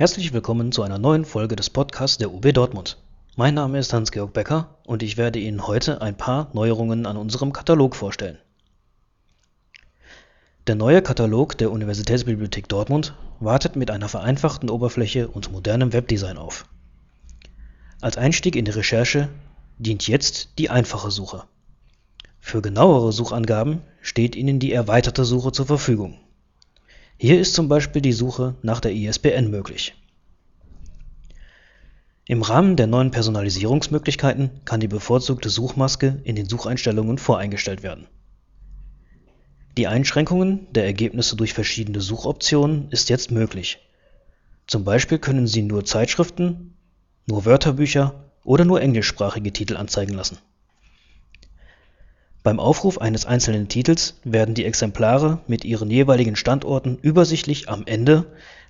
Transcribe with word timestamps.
Herzlich 0.00 0.32
willkommen 0.32 0.72
zu 0.72 0.82
einer 0.82 0.96
neuen 0.96 1.26
Folge 1.26 1.56
des 1.56 1.68
Podcasts 1.68 2.16
der 2.16 2.32
UB 2.32 2.52
Dortmund. 2.54 2.96
Mein 3.36 3.52
Name 3.52 3.78
ist 3.78 3.92
Hans-Georg 3.92 4.32
Becker 4.32 4.78
und 4.86 5.02
ich 5.02 5.18
werde 5.18 5.38
Ihnen 5.38 5.66
heute 5.66 6.00
ein 6.00 6.16
paar 6.16 6.48
Neuerungen 6.54 7.04
an 7.04 7.18
unserem 7.18 7.52
Katalog 7.52 7.94
vorstellen. 7.94 8.38
Der 10.66 10.74
neue 10.74 11.02
Katalog 11.02 11.58
der 11.58 11.70
Universitätsbibliothek 11.70 12.66
Dortmund 12.66 13.14
wartet 13.40 13.76
mit 13.76 13.90
einer 13.90 14.08
vereinfachten 14.08 14.70
Oberfläche 14.70 15.28
und 15.28 15.52
modernem 15.52 15.92
Webdesign 15.92 16.38
auf. 16.38 16.64
Als 18.00 18.16
Einstieg 18.16 18.56
in 18.56 18.64
die 18.64 18.70
Recherche 18.70 19.28
dient 19.76 20.08
jetzt 20.08 20.58
die 20.58 20.70
einfache 20.70 21.10
Suche. 21.10 21.44
Für 22.40 22.62
genauere 22.62 23.12
Suchangaben 23.12 23.82
steht 24.00 24.34
Ihnen 24.34 24.60
die 24.60 24.72
erweiterte 24.72 25.26
Suche 25.26 25.52
zur 25.52 25.66
Verfügung. 25.66 26.16
Hier 27.22 27.38
ist 27.38 27.52
zum 27.52 27.68
Beispiel 27.68 28.00
die 28.00 28.14
Suche 28.14 28.54
nach 28.62 28.80
der 28.80 28.94
ISBN 28.94 29.50
möglich. 29.50 29.94
Im 32.24 32.40
Rahmen 32.40 32.76
der 32.76 32.86
neuen 32.86 33.10
Personalisierungsmöglichkeiten 33.10 34.64
kann 34.64 34.80
die 34.80 34.88
bevorzugte 34.88 35.50
Suchmaske 35.50 36.22
in 36.24 36.34
den 36.34 36.48
Sucheinstellungen 36.48 37.18
voreingestellt 37.18 37.82
werden. 37.82 38.06
Die 39.76 39.86
Einschränkungen 39.86 40.66
der 40.72 40.86
Ergebnisse 40.86 41.36
durch 41.36 41.52
verschiedene 41.52 42.00
Suchoptionen 42.00 42.90
ist 42.90 43.10
jetzt 43.10 43.30
möglich. 43.30 43.80
Zum 44.66 44.84
Beispiel 44.84 45.18
können 45.18 45.46
Sie 45.46 45.60
nur 45.60 45.84
Zeitschriften, 45.84 46.74
nur 47.26 47.44
Wörterbücher 47.44 48.32
oder 48.44 48.64
nur 48.64 48.80
englischsprachige 48.80 49.52
Titel 49.52 49.76
anzeigen 49.76 50.14
lassen 50.14 50.38
beim 52.42 52.58
Aufruf 52.58 52.98
eines 52.98 53.26
einzelnen 53.26 53.68
Titels 53.68 54.14
werden 54.24 54.54
die 54.54 54.64
Exemplare 54.64 55.40
mit 55.46 55.64
ihren 55.64 55.90
jeweiligen 55.90 56.36
Standorten 56.36 56.96
übersichtlich 57.02 57.68
am 57.68 57.86
Ende 57.86 58.26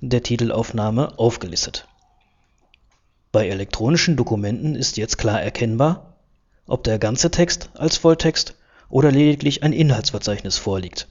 der 0.00 0.22
Titelaufnahme 0.22 1.18
aufgelistet. 1.18 1.88
Bei 3.32 3.48
elektronischen 3.48 4.16
Dokumenten 4.16 4.74
ist 4.74 4.96
jetzt 4.96 5.16
klar 5.16 5.40
erkennbar, 5.40 6.14
ob 6.66 6.84
der 6.84 6.98
ganze 6.98 7.30
Text 7.30 7.70
als 7.74 7.96
Volltext 7.96 8.54
oder 8.88 9.10
lediglich 9.10 9.62
ein 9.62 9.72
Inhaltsverzeichnis 9.72 10.58
vorliegt. 10.58 11.08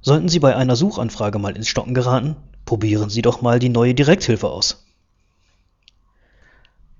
Sollten 0.00 0.28
Sie 0.28 0.38
bei 0.38 0.54
einer 0.54 0.76
Suchanfrage 0.76 1.38
mal 1.38 1.56
ins 1.56 1.68
Stocken 1.68 1.94
geraten, 1.94 2.36
probieren 2.66 3.08
Sie 3.08 3.22
doch 3.22 3.40
mal 3.40 3.58
die 3.58 3.70
neue 3.70 3.94
Direkthilfe 3.94 4.48
aus. 4.48 4.84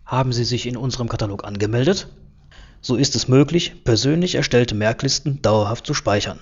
Haben 0.06 0.32
Sie 0.32 0.44
sich 0.44 0.66
in 0.66 0.78
unserem 0.78 1.08
Katalog 1.08 1.44
angemeldet? 1.44 2.08
So 2.86 2.96
ist 2.96 3.16
es 3.16 3.28
möglich, 3.28 3.82
persönlich 3.82 4.34
erstellte 4.34 4.74
Merklisten 4.74 5.40
dauerhaft 5.40 5.86
zu 5.86 5.94
speichern. 5.94 6.40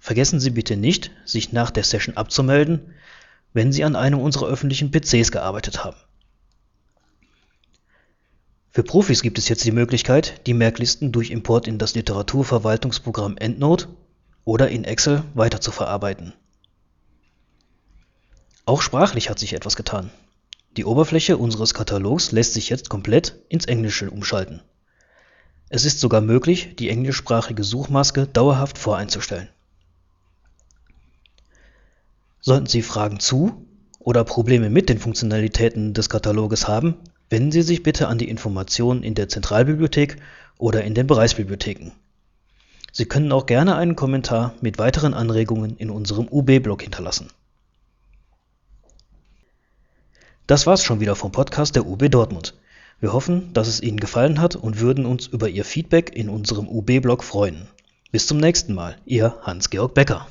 Vergessen 0.00 0.40
Sie 0.40 0.50
bitte 0.50 0.76
nicht, 0.76 1.12
sich 1.24 1.52
nach 1.52 1.70
der 1.70 1.84
Session 1.84 2.16
abzumelden, 2.16 2.92
wenn 3.52 3.70
Sie 3.70 3.84
an 3.84 3.94
einem 3.94 4.18
unserer 4.18 4.48
öffentlichen 4.48 4.90
PCs 4.90 5.30
gearbeitet 5.30 5.84
haben. 5.84 5.96
Für 8.70 8.82
Profis 8.82 9.22
gibt 9.22 9.38
es 9.38 9.48
jetzt 9.48 9.64
die 9.64 9.70
Möglichkeit, 9.70 10.48
die 10.48 10.54
Merklisten 10.54 11.12
durch 11.12 11.30
Import 11.30 11.68
in 11.68 11.78
das 11.78 11.94
Literaturverwaltungsprogramm 11.94 13.36
EndNote 13.36 13.86
oder 14.44 14.68
in 14.68 14.82
Excel 14.82 15.22
weiterzuverarbeiten. 15.34 16.32
Auch 18.64 18.82
sprachlich 18.82 19.30
hat 19.30 19.38
sich 19.38 19.52
etwas 19.52 19.76
getan. 19.76 20.10
Die 20.76 20.84
Oberfläche 20.84 21.36
unseres 21.36 21.72
Katalogs 21.72 22.32
lässt 22.32 22.54
sich 22.54 22.68
jetzt 22.68 22.88
komplett 22.88 23.36
ins 23.48 23.66
Englische 23.66 24.10
umschalten 24.10 24.60
es 25.74 25.86
ist 25.86 26.00
sogar 26.00 26.20
möglich, 26.20 26.76
die 26.78 26.90
englischsprachige 26.90 27.64
Suchmaske 27.64 28.26
dauerhaft 28.26 28.76
voreinzustellen. 28.76 29.48
Sollten 32.40 32.66
Sie 32.66 32.82
Fragen 32.82 33.20
zu 33.20 33.66
oder 33.98 34.22
Probleme 34.22 34.68
mit 34.68 34.90
den 34.90 34.98
Funktionalitäten 34.98 35.94
des 35.94 36.10
Kataloges 36.10 36.68
haben, 36.68 36.96
wenden 37.30 37.52
Sie 37.52 37.62
sich 37.62 37.82
bitte 37.82 38.08
an 38.08 38.18
die 38.18 38.28
Informationen 38.28 39.02
in 39.02 39.14
der 39.14 39.30
Zentralbibliothek 39.30 40.18
oder 40.58 40.84
in 40.84 40.92
den 40.92 41.06
Bereichsbibliotheken. 41.06 41.92
Sie 42.92 43.06
können 43.06 43.32
auch 43.32 43.46
gerne 43.46 43.74
einen 43.74 43.96
Kommentar 43.96 44.52
mit 44.60 44.76
weiteren 44.76 45.14
Anregungen 45.14 45.78
in 45.78 45.88
unserem 45.88 46.28
UB-Blog 46.30 46.82
hinterlassen. 46.82 47.30
Das 50.46 50.66
war's 50.66 50.84
schon 50.84 51.00
wieder 51.00 51.16
vom 51.16 51.32
Podcast 51.32 51.76
der 51.76 51.86
UB 51.86 52.10
Dortmund. 52.10 52.52
Wir 53.02 53.12
hoffen, 53.12 53.52
dass 53.52 53.66
es 53.66 53.82
Ihnen 53.82 53.98
gefallen 53.98 54.40
hat 54.40 54.54
und 54.54 54.78
würden 54.78 55.06
uns 55.06 55.26
über 55.26 55.48
Ihr 55.48 55.64
Feedback 55.64 56.14
in 56.14 56.28
unserem 56.28 56.68
UB-Blog 56.68 57.24
freuen. 57.24 57.66
Bis 58.12 58.28
zum 58.28 58.38
nächsten 58.38 58.74
Mal, 58.74 58.94
Ihr 59.04 59.34
Hans-Georg 59.42 59.92
Becker. 59.92 60.28